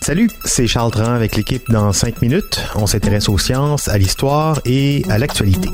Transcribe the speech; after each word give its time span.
Salut, 0.00 0.30
c'est 0.46 0.66
Charles 0.66 0.90
Tran 0.92 1.12
avec 1.12 1.36
l'équipe 1.36 1.62
dans 1.68 1.92
5 1.92 2.22
minutes. 2.22 2.58
On 2.74 2.86
s'intéresse 2.86 3.28
aux 3.28 3.36
sciences, 3.36 3.86
à 3.88 3.98
l'histoire 3.98 4.60
et 4.64 5.04
à 5.10 5.18
l'actualité. 5.18 5.68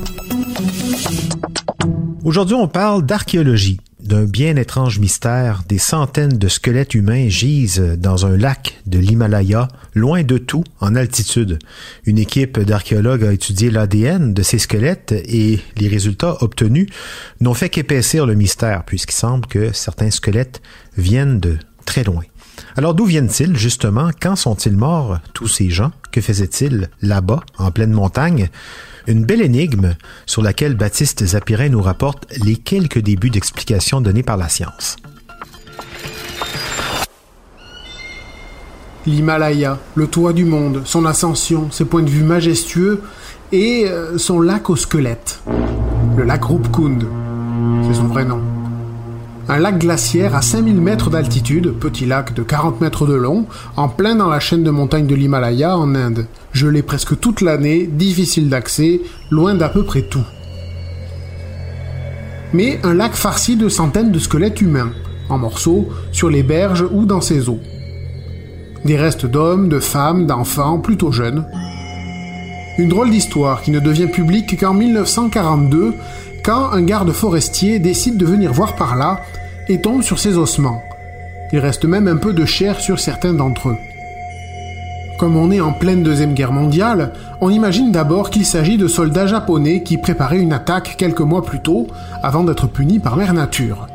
Aujourd'hui, 2.25 2.55
on 2.55 2.67
parle 2.67 3.05
d'archéologie, 3.05 3.79
d'un 4.05 4.25
bien 4.25 4.55
étrange 4.55 4.99
mystère. 4.99 5.63
Des 5.67 5.77
centaines 5.77 6.37
de 6.37 6.47
squelettes 6.47 6.93
humains 6.93 7.27
gisent 7.27 7.95
dans 7.97 8.25
un 8.25 8.37
lac 8.37 8.79
de 8.85 8.99
l'Himalaya, 8.99 9.67
loin 9.93 10.23
de 10.23 10.37
tout, 10.37 10.63
en 10.79 10.95
altitude. 10.95 11.59
Une 12.05 12.19
équipe 12.19 12.59
d'archéologues 12.59 13.23
a 13.25 13.33
étudié 13.33 13.71
l'ADN 13.71 14.33
de 14.33 14.43
ces 14.43 14.59
squelettes 14.59 15.11
et 15.11 15.59
les 15.77 15.87
résultats 15.87 16.37
obtenus 16.41 16.87
n'ont 17.41 17.53
fait 17.53 17.69
qu'épaissir 17.69 18.25
le 18.25 18.35
mystère, 18.35 18.85
puisqu'il 18.85 19.15
semble 19.15 19.47
que 19.47 19.73
certains 19.73 20.11
squelettes 20.11 20.61
viennent 20.97 21.39
de 21.39 21.57
très 21.85 22.03
loin. 22.03 22.23
Alors 22.75 22.93
d'où 22.93 23.05
viennent-ils 23.05 23.55
justement? 23.57 24.09
Quand 24.19 24.35
sont-ils 24.35 24.75
morts, 24.75 25.19
tous 25.33 25.47
ces 25.47 25.69
gens? 25.69 25.91
Que 26.11 26.21
faisaient-ils 26.21 26.89
là-bas, 27.01 27.41
en 27.57 27.71
pleine 27.71 27.91
montagne? 27.91 28.49
Une 29.07 29.23
belle 29.23 29.41
énigme 29.41 29.95
sur 30.25 30.41
laquelle 30.41 30.75
Baptiste 30.75 31.25
Zapirin 31.25 31.69
nous 31.69 31.81
rapporte 31.81 32.25
les 32.43 32.55
quelques 32.55 32.99
débuts 32.99 33.29
d'explications 33.29 34.01
données 34.01 34.23
par 34.23 34.37
la 34.37 34.49
science. 34.49 34.97
L'Himalaya, 39.05 39.77
le 39.93 40.07
toit 40.07 40.33
du 40.33 40.45
monde, 40.45 40.81
son 40.85 41.05
ascension, 41.05 41.69
ses 41.69 41.85
points 41.85 42.01
de 42.01 42.09
vue 42.09 42.23
majestueux 42.23 43.03
et 43.51 43.85
euh, 43.87 44.17
son 44.17 44.41
lac 44.41 44.69
au 44.71 44.75
squelette. 44.75 45.41
Le 46.17 46.23
lac 46.23 46.43
Rupkund, 46.43 47.05
c'est 47.87 47.93
son 47.93 48.07
vrai 48.07 48.25
nom 48.25 48.54
un 49.47 49.59
lac 49.59 49.77
glaciaire 49.77 50.35
à 50.35 50.41
5000 50.41 50.75
mètres 50.81 51.09
d'altitude, 51.09 51.73
petit 51.73 52.05
lac 52.05 52.33
de 52.33 52.41
40 52.41 52.81
mètres 52.81 53.05
de 53.05 53.13
long, 53.13 53.45
en 53.77 53.87
plein 53.87 54.15
dans 54.15 54.27
la 54.27 54.39
chaîne 54.39 54.63
de 54.63 54.71
montagnes 54.71 55.05
de 55.05 55.13
l'Himalaya 55.13 55.77
en 55.77 55.93
Inde. 55.93 56.25
Gelé 56.51 56.81
presque 56.81 57.19
toute 57.19 57.41
l'année, 57.41 57.85
difficile 57.85 58.49
d'accès, 58.49 59.01
loin 59.29 59.53
d'à 59.53 59.69
peu 59.69 59.83
près 59.83 60.01
tout. 60.01 60.25
Mais 62.53 62.79
un 62.83 62.93
lac 62.93 63.13
farci 63.13 63.55
de 63.55 63.69
centaines 63.69 64.11
de 64.11 64.19
squelettes 64.19 64.61
humains, 64.61 64.91
en 65.29 65.37
morceaux, 65.37 65.89
sur 66.11 66.29
les 66.29 66.43
berges 66.43 66.85
ou 66.91 67.05
dans 67.05 67.21
ses 67.21 67.47
eaux. 67.47 67.59
Des 68.83 68.97
restes 68.97 69.25
d'hommes, 69.25 69.69
de 69.69 69.79
femmes, 69.79 70.25
d'enfants, 70.25 70.79
plutôt 70.79 71.11
jeunes. 71.11 71.45
Une 72.77 72.89
drôle 72.89 73.09
d'histoire 73.09 73.61
qui 73.61 73.71
ne 73.71 73.79
devient 73.79 74.07
publique 74.07 74.59
qu'en 74.59 74.73
1942 74.73 75.93
quand 76.45 76.71
un 76.73 76.83
garde 76.83 77.11
forestier 77.11 77.79
décide 77.79 78.17
de 78.17 78.25
venir 78.25 78.53
voir 78.53 78.75
par 78.75 78.95
là 78.95 79.21
et 79.67 79.81
tombe 79.81 80.03
sur 80.03 80.19
ses 80.19 80.37
ossements. 80.37 80.83
Il 81.51 81.57
reste 81.57 81.85
même 81.85 82.07
un 82.07 82.17
peu 82.17 82.33
de 82.33 82.45
chair 82.45 82.79
sur 82.79 82.99
certains 82.99 83.33
d'entre 83.33 83.69
eux. 83.69 83.77
Comme 85.17 85.37
on 85.37 85.49
est 85.49 85.61
en 85.61 85.71
pleine 85.71 86.03
Deuxième 86.03 86.35
Guerre 86.35 86.51
mondiale, 86.51 87.13
on 87.41 87.49
imagine 87.49 87.91
d'abord 87.91 88.29
qu'il 88.29 88.45
s'agit 88.45 88.77
de 88.77 88.87
soldats 88.87 89.25
japonais 89.25 89.81
qui 89.81 89.97
préparaient 89.97 90.39
une 90.41 90.53
attaque 90.53 90.95
quelques 90.97 91.21
mois 91.21 91.43
plus 91.43 91.61
tôt, 91.61 91.87
avant 92.21 92.43
d'être 92.43 92.67
punis 92.67 92.99
par 92.99 93.17
Mère 93.17 93.33
Nature. 93.33 93.87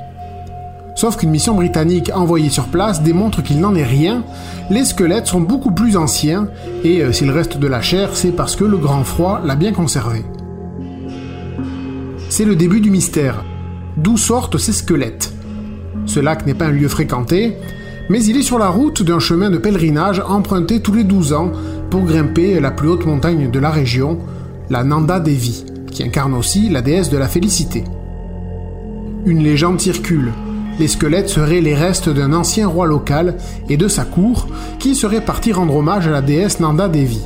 Sauf 0.96 1.16
qu'une 1.16 1.30
mission 1.30 1.54
britannique 1.54 2.10
envoyée 2.12 2.50
sur 2.50 2.64
place 2.64 3.02
démontre 3.02 3.42
qu'il 3.42 3.60
n'en 3.60 3.76
est 3.76 3.84
rien, 3.84 4.24
les 4.70 4.84
squelettes 4.84 5.28
sont 5.28 5.40
beaucoup 5.40 5.70
plus 5.70 5.96
anciens, 5.96 6.48
et 6.82 7.00
euh, 7.00 7.12
s'il 7.12 7.30
reste 7.30 7.58
de 7.58 7.66
la 7.68 7.80
chair, 7.80 8.10
c'est 8.14 8.32
parce 8.32 8.56
que 8.56 8.64
le 8.64 8.76
grand 8.76 9.04
froid 9.04 9.40
l'a 9.44 9.54
bien 9.54 9.72
conservé. 9.72 10.24
C'est 12.40 12.46
le 12.46 12.56
début 12.56 12.80
du 12.80 12.90
mystère. 12.90 13.44
D'où 13.98 14.16
sortent 14.16 14.56
ces 14.56 14.72
squelettes 14.72 15.30
Ce 16.06 16.20
lac 16.20 16.46
n'est 16.46 16.54
pas 16.54 16.68
un 16.68 16.72
lieu 16.72 16.88
fréquenté, 16.88 17.58
mais 18.08 18.24
il 18.24 18.38
est 18.38 18.42
sur 18.42 18.58
la 18.58 18.70
route 18.70 19.02
d'un 19.02 19.18
chemin 19.18 19.50
de 19.50 19.58
pèlerinage 19.58 20.22
emprunté 20.26 20.80
tous 20.80 20.94
les 20.94 21.04
12 21.04 21.34
ans 21.34 21.52
pour 21.90 22.04
grimper 22.04 22.58
la 22.58 22.70
plus 22.70 22.88
haute 22.88 23.04
montagne 23.04 23.50
de 23.50 23.58
la 23.58 23.68
région, 23.68 24.20
la 24.70 24.84
Nanda 24.84 25.20
Devi, 25.20 25.66
qui 25.90 26.02
incarne 26.02 26.32
aussi 26.32 26.70
la 26.70 26.80
déesse 26.80 27.10
de 27.10 27.18
la 27.18 27.28
félicité. 27.28 27.84
Une 29.26 29.42
légende 29.42 29.78
circule. 29.78 30.32
Les 30.78 30.88
squelettes 30.88 31.28
seraient 31.28 31.60
les 31.60 31.74
restes 31.74 32.08
d'un 32.08 32.32
ancien 32.32 32.68
roi 32.68 32.86
local 32.86 33.36
et 33.68 33.76
de 33.76 33.86
sa 33.86 34.06
cour 34.06 34.48
qui 34.78 34.94
serait 34.94 35.26
parti 35.26 35.52
rendre 35.52 35.76
hommage 35.76 36.06
à 36.06 36.10
la 36.10 36.22
déesse 36.22 36.58
Nanda 36.58 36.88
Devi 36.88 37.20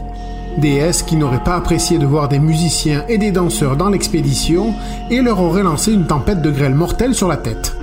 déesse 0.59 1.03
qui 1.03 1.17
n'aurait 1.17 1.45
pas 1.45 1.57
apprécié 1.57 1.99
de 1.99 2.07
voir 2.07 2.29
des 2.29 2.39
musiciens 2.39 3.05
et 3.09 3.19
des 3.19 3.33
danseurs 3.33 3.77
dans 3.77 3.91
l'expédition 3.91 4.75
et 5.11 5.23
leur 5.23 5.41
aurait 5.41 5.63
lancé 5.63 5.93
une 5.93 6.07
tempête 6.07 6.43
de 6.43 6.51
grêle 6.51 6.75
mortelle 6.75 7.15
sur 7.15 7.29
la 7.29 7.37
tête. 7.37 7.77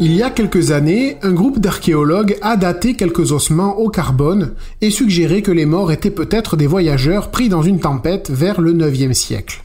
Il 0.00 0.16
y 0.16 0.22
a 0.22 0.30
quelques 0.30 0.72
années, 0.72 1.18
un 1.22 1.32
groupe 1.32 1.60
d'archéologues 1.60 2.36
a 2.42 2.56
daté 2.56 2.94
quelques 2.94 3.30
ossements 3.30 3.78
au 3.78 3.88
carbone 3.88 4.54
et 4.80 4.90
suggéré 4.90 5.42
que 5.42 5.52
les 5.52 5.64
morts 5.64 5.92
étaient 5.92 6.10
peut-être 6.10 6.56
des 6.56 6.66
voyageurs 6.66 7.30
pris 7.30 7.48
dans 7.48 7.62
une 7.62 7.78
tempête 7.78 8.28
vers 8.28 8.60
le 8.60 8.72
9e 8.72 9.12
siècle. 9.12 9.62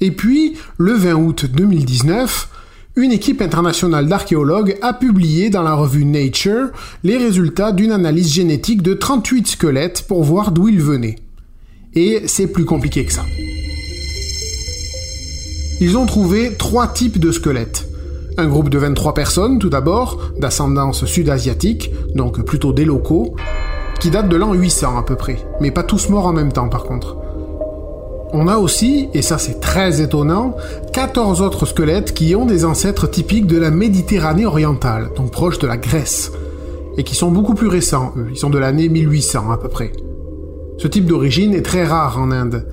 Et 0.00 0.12
puis, 0.12 0.56
le 0.78 0.92
20 0.92 1.14
août 1.14 1.46
2019, 1.46 2.48
une 2.94 3.12
équipe 3.12 3.40
internationale 3.40 4.06
d'archéologues 4.06 4.76
a 4.82 4.92
publié 4.92 5.48
dans 5.48 5.62
la 5.62 5.74
revue 5.74 6.04
Nature 6.04 6.68
les 7.04 7.16
résultats 7.16 7.72
d'une 7.72 7.90
analyse 7.90 8.30
génétique 8.32 8.82
de 8.82 8.92
38 8.92 9.46
squelettes 9.46 10.04
pour 10.06 10.22
voir 10.24 10.52
d'où 10.52 10.68
ils 10.68 10.80
venaient. 10.80 11.16
Et 11.94 12.22
c'est 12.26 12.48
plus 12.48 12.66
compliqué 12.66 13.04
que 13.06 13.12
ça. 13.12 13.24
Ils 15.80 15.96
ont 15.96 16.06
trouvé 16.06 16.54
trois 16.58 16.86
types 16.86 17.18
de 17.18 17.32
squelettes. 17.32 17.88
Un 18.36 18.46
groupe 18.46 18.68
de 18.68 18.78
23 18.78 19.14
personnes, 19.14 19.58
tout 19.58 19.70
d'abord, 19.70 20.32
d'ascendance 20.38 21.06
sud-asiatique, 21.06 21.90
donc 22.14 22.44
plutôt 22.44 22.72
des 22.72 22.84
locaux, 22.84 23.34
qui 24.00 24.10
datent 24.10 24.28
de 24.28 24.36
l'an 24.36 24.52
800 24.52 24.98
à 24.98 25.02
peu 25.02 25.16
près, 25.16 25.38
mais 25.60 25.70
pas 25.70 25.82
tous 25.82 26.08
morts 26.08 26.26
en 26.26 26.32
même 26.32 26.52
temps 26.52 26.68
par 26.68 26.84
contre. 26.84 27.21
On 28.34 28.48
a 28.48 28.56
aussi, 28.56 29.10
et 29.12 29.20
ça 29.20 29.36
c'est 29.36 29.60
très 29.60 30.00
étonnant, 30.00 30.56
14 30.94 31.42
autres 31.42 31.66
squelettes 31.66 32.14
qui 32.14 32.34
ont 32.34 32.46
des 32.46 32.64
ancêtres 32.64 33.06
typiques 33.06 33.46
de 33.46 33.58
la 33.58 33.70
Méditerranée 33.70 34.46
orientale, 34.46 35.10
donc 35.14 35.30
proches 35.30 35.58
de 35.58 35.66
la 35.66 35.76
Grèce, 35.76 36.32
et 36.96 37.04
qui 37.04 37.14
sont 37.14 37.30
beaucoup 37.30 37.54
plus 37.54 37.66
récents, 37.66 38.14
eux, 38.16 38.28
ils 38.30 38.38
sont 38.38 38.48
de 38.48 38.58
l'année 38.58 38.88
1800 38.88 39.50
à 39.50 39.58
peu 39.58 39.68
près. 39.68 39.92
Ce 40.78 40.88
type 40.88 41.04
d'origine 41.04 41.52
est 41.52 41.62
très 41.62 41.84
rare 41.84 42.18
en 42.18 42.30
Inde. 42.30 42.66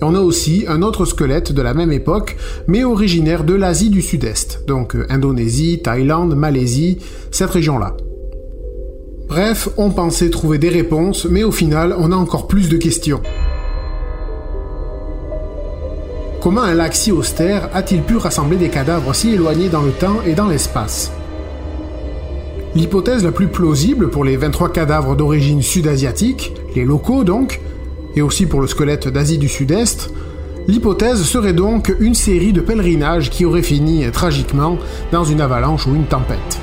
Et 0.00 0.04
on 0.04 0.14
a 0.14 0.20
aussi 0.20 0.64
un 0.68 0.80
autre 0.80 1.04
squelette 1.04 1.52
de 1.52 1.60
la 1.60 1.74
même 1.74 1.92
époque, 1.92 2.36
mais 2.66 2.82
originaire 2.82 3.44
de 3.44 3.54
l'Asie 3.54 3.90
du 3.90 4.00
Sud-Est, 4.00 4.64
donc 4.66 4.96
euh, 4.96 5.06
Indonésie, 5.10 5.82
Thaïlande, 5.82 6.34
Malaisie, 6.34 6.98
cette 7.30 7.50
région-là. 7.50 7.94
Bref, 9.28 9.68
on 9.76 9.90
pensait 9.90 10.30
trouver 10.30 10.56
des 10.56 10.70
réponses, 10.70 11.26
mais 11.26 11.44
au 11.44 11.52
final, 11.52 11.94
on 11.98 12.10
a 12.10 12.16
encore 12.16 12.46
plus 12.46 12.70
de 12.70 12.78
questions. 12.78 13.20
Comment 16.44 16.60
un 16.60 16.74
lac 16.74 16.94
si 16.94 17.10
austère 17.10 17.70
a-t-il 17.72 18.02
pu 18.02 18.18
rassembler 18.18 18.58
des 18.58 18.68
cadavres 18.68 19.14
si 19.14 19.32
éloignés 19.32 19.70
dans 19.70 19.80
le 19.80 19.92
temps 19.92 20.20
et 20.26 20.34
dans 20.34 20.46
l'espace? 20.46 21.10
L'hypothèse 22.74 23.24
la 23.24 23.32
plus 23.32 23.46
plausible 23.46 24.10
pour 24.10 24.24
les 24.24 24.36
23 24.36 24.70
cadavres 24.70 25.16
d'origine 25.16 25.62
sud-asiatique, 25.62 26.52
les 26.76 26.84
locaux 26.84 27.24
donc, 27.24 27.62
et 28.14 28.20
aussi 28.20 28.44
pour 28.44 28.60
le 28.60 28.66
squelette 28.66 29.08
d'Asie 29.08 29.38
du 29.38 29.48
Sud-Est, 29.48 30.12
l'hypothèse 30.68 31.22
serait 31.22 31.54
donc 31.54 31.96
une 31.98 32.14
série 32.14 32.52
de 32.52 32.60
pèlerinages 32.60 33.30
qui 33.30 33.46
auraient 33.46 33.62
fini 33.62 34.04
tragiquement 34.10 34.76
dans 35.12 35.24
une 35.24 35.40
avalanche 35.40 35.86
ou 35.86 35.94
une 35.94 36.04
tempête. 36.04 36.60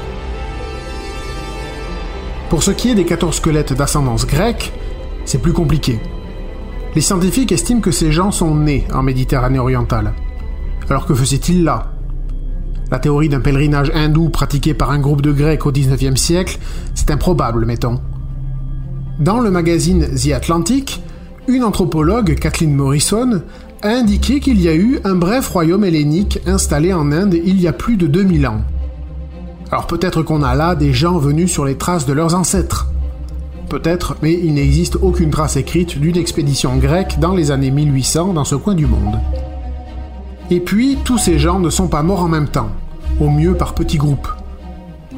Pour 2.51 2.61
ce 2.61 2.69
qui 2.69 2.91
est 2.91 2.95
des 2.95 3.05
14 3.05 3.35
squelettes 3.35 3.73
d'ascendance 3.73 4.27
grecque, 4.27 4.73
c'est 5.25 5.41
plus 5.41 5.53
compliqué 5.53 5.99
les 6.95 7.01
scientifiques 7.01 7.51
estiment 7.51 7.81
que 7.81 7.91
ces 7.91 8.11
gens 8.11 8.31
sont 8.31 8.53
nés 8.55 8.85
en 8.93 9.03
Méditerranée 9.03 9.59
orientale. 9.59 10.13
Alors 10.89 11.05
que 11.05 11.13
faisaient-ils 11.13 11.63
là? 11.63 11.93
La 12.91 12.99
théorie 12.99 13.29
d'un 13.29 13.39
pèlerinage 13.39 13.91
hindou 13.95 14.29
pratiqué 14.29 14.73
par 14.73 14.91
un 14.91 14.99
groupe 14.99 15.21
de 15.21 15.31
Grecs 15.31 15.65
au 15.65 15.71
XIXe 15.71 16.19
siècle, 16.19 16.59
c'est 16.93 17.09
improbable, 17.09 17.65
mettons. 17.65 18.01
Dans 19.19 19.39
le 19.39 19.51
magazine 19.51 20.05
The 20.15 20.33
Atlantic, 20.33 21.01
une 21.47 21.63
anthropologue, 21.63 22.35
Kathleen 22.35 22.75
Morrison, 22.75 23.41
a 23.81 23.87
indiqué 23.87 24.41
qu'il 24.41 24.59
y 24.59 24.67
a 24.67 24.75
eu 24.75 24.99
un 25.05 25.15
bref 25.15 25.47
royaume 25.47 25.85
hellénique 25.85 26.39
installé 26.45 26.93
en 26.93 27.11
Inde 27.11 27.35
il 27.35 27.61
y 27.61 27.67
a 27.67 27.73
plus 27.73 27.95
de 27.95 28.07
2000 28.07 28.45
ans. 28.47 28.61
Alors 29.71 29.87
peut-être 29.87 30.21
qu'on 30.21 30.43
a 30.43 30.53
là 30.55 30.75
des 30.75 30.91
gens 30.91 31.17
venus 31.17 31.51
sur 31.51 31.63
les 31.63 31.77
traces 31.77 32.05
de 32.05 32.13
leurs 32.13 32.35
ancêtres. 32.35 32.90
Peut-être, 33.71 34.17
mais 34.21 34.33
il 34.33 34.55
n'existe 34.55 34.97
aucune 35.01 35.29
trace 35.29 35.55
écrite 35.55 35.97
d'une 35.97 36.17
expédition 36.17 36.75
grecque 36.75 37.19
dans 37.21 37.33
les 37.33 37.51
années 37.51 37.71
1800 37.71 38.33
dans 38.33 38.43
ce 38.43 38.55
coin 38.55 38.73
du 38.73 38.85
monde. 38.85 39.17
Et 40.49 40.59
puis, 40.59 40.97
tous 41.05 41.17
ces 41.17 41.39
gens 41.39 41.57
ne 41.57 41.69
sont 41.69 41.87
pas 41.87 42.03
morts 42.03 42.23
en 42.23 42.27
même 42.27 42.49
temps, 42.49 42.71
au 43.21 43.29
mieux 43.29 43.53
par 43.53 43.73
petits 43.73 43.97
groupes. 43.97 44.27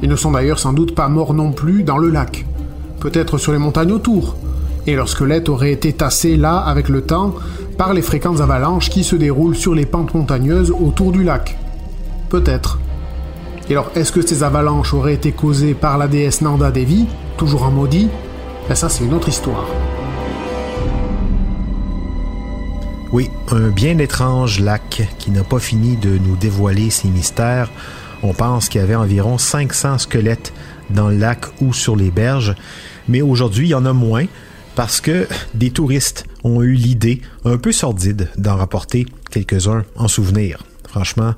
Ils 0.02 0.08
ne 0.08 0.14
sont 0.14 0.30
d'ailleurs 0.30 0.60
sans 0.60 0.72
doute 0.72 0.94
pas 0.94 1.08
morts 1.08 1.34
non 1.34 1.50
plus 1.50 1.82
dans 1.82 1.98
le 1.98 2.10
lac, 2.10 2.46
peut-être 3.00 3.38
sur 3.38 3.50
les 3.50 3.58
montagnes 3.58 3.90
autour, 3.90 4.36
et 4.86 4.94
leurs 4.94 5.08
squelettes 5.08 5.48
auraient 5.48 5.72
été 5.72 5.92
tassés 5.92 6.36
là 6.36 6.58
avec 6.58 6.88
le 6.88 7.02
temps 7.02 7.34
par 7.76 7.92
les 7.92 8.02
fréquentes 8.02 8.40
avalanches 8.40 8.88
qui 8.88 9.02
se 9.02 9.16
déroulent 9.16 9.56
sur 9.56 9.74
les 9.74 9.84
pentes 9.84 10.14
montagneuses 10.14 10.70
autour 10.70 11.10
du 11.10 11.24
lac. 11.24 11.58
Peut-être. 12.28 12.78
Et 13.68 13.72
alors, 13.72 13.90
est-ce 13.96 14.12
que 14.12 14.24
ces 14.24 14.44
avalanches 14.44 14.94
auraient 14.94 15.14
été 15.14 15.32
causées 15.32 15.74
par 15.74 15.98
la 15.98 16.06
déesse 16.06 16.40
Nanda 16.40 16.70
Devi, 16.70 17.06
toujours 17.36 17.64
en 17.64 17.72
maudit 17.72 18.08
Ben 18.68 18.74
ça, 18.74 18.88
c'est 18.88 19.04
une 19.04 19.12
autre 19.12 19.28
histoire. 19.28 19.66
Oui, 23.12 23.30
un 23.50 23.68
bien 23.68 23.98
étrange 23.98 24.58
lac 24.58 25.06
qui 25.18 25.30
n'a 25.30 25.44
pas 25.44 25.58
fini 25.58 25.96
de 25.96 26.16
nous 26.16 26.36
dévoiler 26.36 26.88
ses 26.88 27.08
mystères. 27.08 27.70
On 28.22 28.32
pense 28.32 28.70
qu'il 28.70 28.80
y 28.80 28.84
avait 28.84 28.94
environ 28.94 29.36
500 29.36 29.98
squelettes 29.98 30.54
dans 30.88 31.10
le 31.10 31.18
lac 31.18 31.44
ou 31.60 31.74
sur 31.74 31.94
les 31.94 32.10
berges, 32.10 32.54
mais 33.06 33.20
aujourd'hui, 33.20 33.66
il 33.66 33.70
y 33.70 33.74
en 33.74 33.84
a 33.84 33.92
moins 33.92 34.24
parce 34.74 35.02
que 35.02 35.28
des 35.52 35.70
touristes 35.70 36.24
ont 36.42 36.62
eu 36.62 36.72
l'idée 36.72 37.20
un 37.44 37.58
peu 37.58 37.70
sordide 37.70 38.30
d'en 38.38 38.56
rapporter 38.56 39.06
quelques-uns 39.30 39.84
en 39.94 40.08
souvenir. 40.08 40.64
Franchement, 40.88 41.34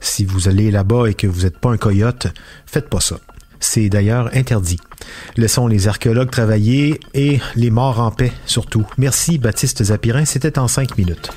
si 0.00 0.24
vous 0.24 0.48
allez 0.48 0.70
là-bas 0.70 1.08
et 1.08 1.14
que 1.14 1.26
vous 1.26 1.42
n'êtes 1.42 1.58
pas 1.58 1.70
un 1.70 1.76
coyote, 1.76 2.28
faites 2.64 2.88
pas 2.88 3.00
ça. 3.00 3.18
C'est 3.60 3.88
d'ailleurs 3.88 4.30
interdit. 4.34 4.80
Laissons 5.36 5.66
les 5.66 5.86
archéologues 5.86 6.30
travailler 6.30 6.98
et 7.14 7.40
les 7.54 7.70
morts 7.70 8.00
en 8.00 8.10
paix 8.10 8.32
surtout. 8.46 8.86
Merci 8.98 9.38
Baptiste 9.38 9.84
Zapirin, 9.84 10.24
c'était 10.24 10.58
en 10.58 10.66
cinq 10.66 10.98
minutes. 10.98 11.30